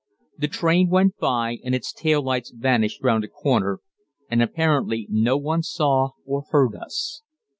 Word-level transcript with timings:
The 0.35 0.47
train 0.47 0.89
went 0.89 1.17
by, 1.19 1.59
and 1.63 1.75
its 1.75 1.93
tail 1.93 2.23
lights 2.23 2.49
vanished 2.49 3.03
round 3.03 3.23
a 3.23 3.27
corner 3.27 3.81
and 4.31 4.41
apparently 4.41 5.05
no 5.11 5.37
one 5.37 5.61
saw 5.61 6.13
or 6.25 6.41
heard 6.49 6.73
us. 6.73 7.21